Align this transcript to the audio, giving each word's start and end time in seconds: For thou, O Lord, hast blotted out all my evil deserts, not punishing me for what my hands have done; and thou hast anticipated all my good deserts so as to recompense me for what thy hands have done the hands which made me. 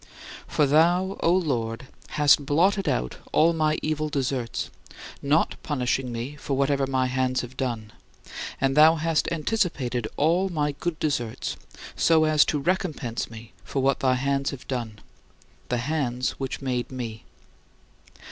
For 0.47 0.65
thou, 0.65 1.15
O 1.21 1.31
Lord, 1.31 1.85
hast 2.17 2.43
blotted 2.43 2.89
out 2.89 3.17
all 3.31 3.53
my 3.53 3.77
evil 3.83 4.09
deserts, 4.09 4.71
not 5.21 5.61
punishing 5.61 6.11
me 6.11 6.35
for 6.37 6.57
what 6.57 6.89
my 6.89 7.05
hands 7.05 7.41
have 7.41 7.55
done; 7.55 7.93
and 8.59 8.75
thou 8.75 8.95
hast 8.95 9.31
anticipated 9.31 10.07
all 10.17 10.49
my 10.49 10.71
good 10.71 10.97
deserts 10.97 11.55
so 11.95 12.23
as 12.23 12.43
to 12.45 12.57
recompense 12.57 13.29
me 13.29 13.53
for 13.63 13.83
what 13.83 13.99
thy 13.99 14.15
hands 14.15 14.49
have 14.49 14.67
done 14.67 15.01
the 15.69 15.77
hands 15.77 16.31
which 16.39 16.63
made 16.63 16.91
me. 16.91 17.23